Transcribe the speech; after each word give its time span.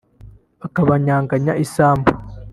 akabanyanganya 0.65 1.51
isambu 1.63 2.09